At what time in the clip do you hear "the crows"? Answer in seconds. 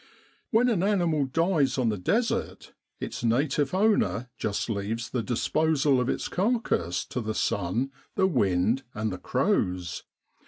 9.13-10.01